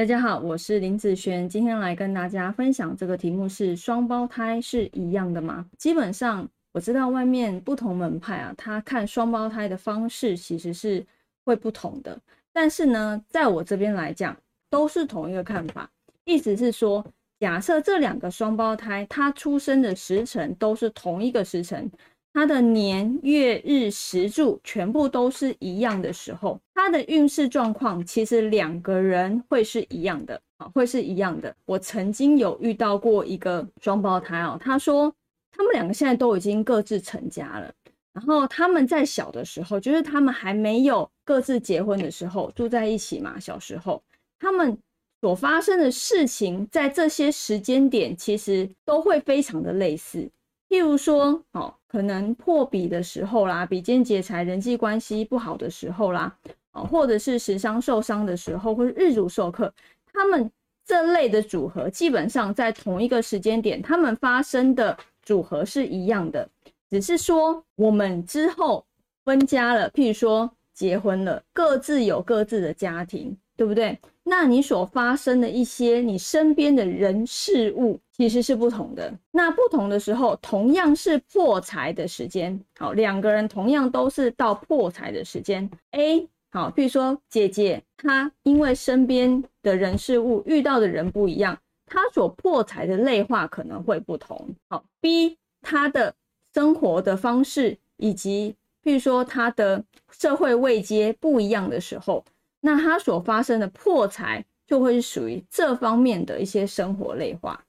[0.00, 5.68] 大家好，我是林子璇，今天来跟大家分享这个题目是：双胞胎是一样的吗？
[5.76, 11.04] 基本上我知道外面不同门派啊，他看双胞胎的方式其实是
[11.44, 12.18] 会不同的。
[12.50, 14.34] 但是呢，在我这边来讲，
[14.70, 15.90] 都是同一个看法。
[16.24, 17.04] 意思是说，
[17.38, 21.90] 假设这两个双胞胎他出生的时辰都是同一个时辰。
[22.32, 31.54] 他的年月日时柱全部都是一样的时候，他的运势状况其实两个人会是一样的啊，会是一样的。
[31.66, 35.12] 我曾经有遇到过一个双胞胎哦，他说
[35.50, 37.72] 他们两个现在都已经各自成家了，
[38.12, 44.00] 然后他们在小的时候，就是他们还没有各自结婚的时候，住在一起嘛，小时候
[44.38, 44.78] 他们
[45.20, 50.30] 所发生的事情，在这些时间点其实都会非常的类似。
[50.70, 56.32] 譬如说，哦，可能破笔的时候啦，比肩劫财，人际关系不好的时候啦，
[56.70, 59.74] 哦，或者是食伤受伤的时候，或者日主受克，
[60.12, 60.48] 他们
[60.86, 66.48] 这类的组合，基本上在同一个时间点，他们发生的组合是一样的，
[66.88, 68.86] 只是说我们之后
[69.24, 73.36] 分家了，譬如说结婚了，各自有各自的家庭。
[73.60, 73.98] 对不对？
[74.22, 79.12] 那你所发生的一些你身边的人事物其实是不同的。
[79.32, 85.70] 那不同的时候，同样是破财的时间，好，两个人同样都是到破财的时间。
[85.90, 94.56] A 好，比如说姐姐她因为身边的人事物遇到的人不一样，她所破财的类化可能会不同。
[94.70, 96.14] 好，B 她的
[96.54, 102.24] 生活的方式以及譬如说她的社会位阶不一样的时候。
[102.60, 107.64] 那他所发生的破财就会是属于这方面的一些生活类化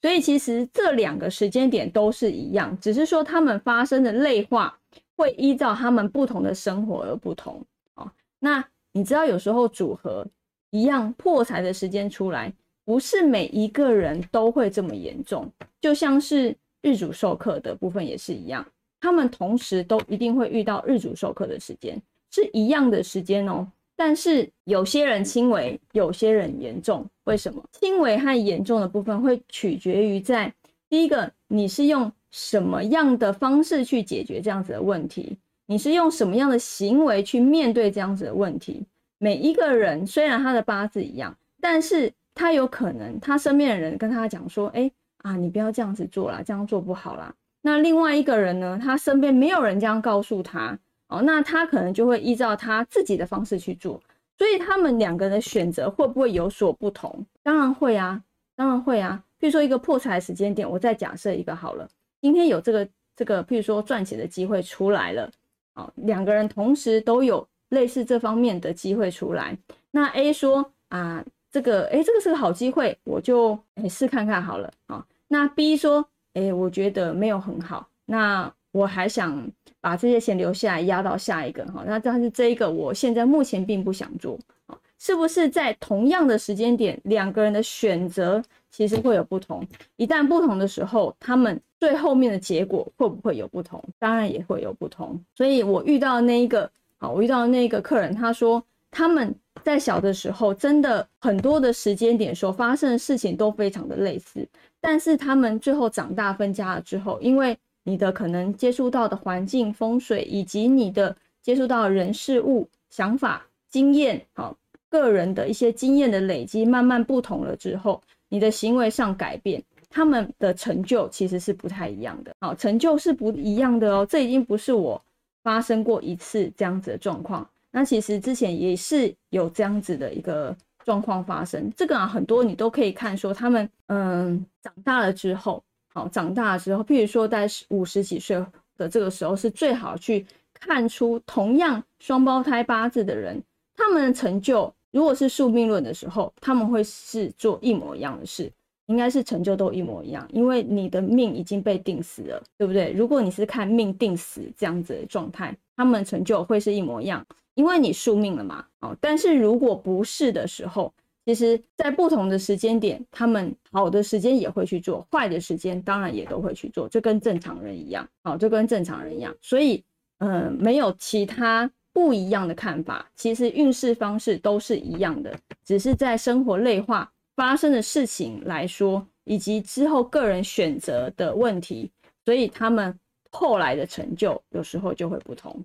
[0.00, 4.76] 所以其实这两个时间点都是一样，只是说他们发生的类化
[5.16, 7.64] 会依照他们不同的生活而不同
[7.94, 8.12] 啊。
[8.40, 10.26] 那你知道有时候组合
[10.70, 12.52] 一样破财的时间出来，
[12.84, 15.48] 不是每一个人都会这么严重，
[15.80, 18.66] 就像是日主授课的部分也是一样，
[19.00, 22.00] 他们同时都一定会遇到日主授课的时间
[22.32, 23.70] 是一样的时间哦。
[23.96, 27.06] 但是有些人轻微，有些人严重。
[27.24, 27.62] 为什么？
[27.72, 30.52] 轻微和严重的部分会取决于在
[30.88, 35.38] 第一个，你是用什么样的方式去解决这样子的问题？
[35.66, 38.84] 你是用什么样的行为去面对这样子的问题？
[39.18, 47.32] 每一个人虽然他的八字一样，但是他有可能他身边的人跟他讲说：“哎啊，你不要这样子做啦，这样做不好啦。”
[47.62, 50.76] 那另外一个人呢，他身边没有人这样告诉他。
[51.12, 54.00] 哦，那他可能就会依照他自己的方式去做，
[54.38, 57.24] 所以他们两个人的选择会不会有所不同？
[57.42, 58.22] 当然会啊，
[58.56, 59.22] 当然会啊。
[59.38, 61.86] 比如说一个破财时间点，我再假设一个好了，
[62.20, 65.30] 今天有这个这个，譬如说赚钱的机会出来了，
[65.74, 69.56] 哦，两个人同时都有类似这方面的机会出来，
[69.90, 75.04] 那 A 说啊，这个哎，这个是个好机会，我就哎试看看好了啊。
[75.28, 79.48] 那 B 说，哎，我觉得没有很好，那我还想。
[79.82, 88.40] 把这些钱留下来压到下一个哈，那但是这一个我现在目前并不想做啊，是不是在同样的时间点，两个人的选择
[88.70, 89.66] 其实会有不同？
[89.96, 93.82] 一旦不同的时候，他们最后面的结果会不会有不同？
[93.98, 95.20] 当然也会有不同。
[95.34, 99.34] 所以我遇到那一个啊，我遇到那个客人，他说他们
[99.64, 104.48] 在小的时候，真的很多的时间点所发生的事情都非常的类似，
[104.80, 114.56] 但是他们最后长大分家了之后，因为你的可能接触到的环境、风水，以及你的接触到的人事物、想法、经验，好，
[114.88, 119.60] 个人的一些经验的累积，慢慢不同了之后，你的行为上改变，
[119.90, 122.32] 他们的成就其实是不太一样的。
[122.40, 124.06] 好，成就是不一样的哦。
[124.08, 125.02] 这已经不是我
[125.42, 131.68] 发生过一次这样子的状况，那其实之前也是有这样子的一个状况发生。
[131.76, 135.60] 这个啊，很多你都可以看说，他们嗯长大了之后。
[135.94, 138.42] 好，长大之后，譬如说在五十几岁
[138.78, 143.42] 的这个时候，是最好去看出同样双胞胎八字的人，
[143.76, 148.50] 他们的成就，如果是宿命论的时候，他们会是做一模一样的事，
[148.86, 152.90] 应该是成就都一模一样，因为你的命已经被定死了，对不对？
[152.92, 157.24] 如果你是看命定死这样子的状态，他们成就会是一模一样，
[157.54, 158.64] 因为你宿命了嘛。
[158.80, 160.92] 哦，但是如果不是的时候，
[161.24, 169.32] 其实，在不同的时间点，他们好的时间也会去做，坏的时间当然也都会去做，就跟正常人一样，好，就跟正常人一样。
[169.40, 169.84] 所以，
[170.18, 173.08] 嗯，没有其他不一样的看法。
[173.14, 175.32] 其实运势方式都是一样的，
[175.64, 181.88] 只是在生活类化发生的事情来说，以及之后个人选择的问题，
[182.24, 182.98] 所以他们
[183.30, 185.64] 后来的成就有时候就会不同。